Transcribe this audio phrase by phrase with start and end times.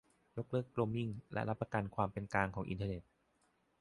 [0.37, 3.03] ยกเลิกโรมมิง และรับประกันความเป็นกลางของอินเทอร์เน็ต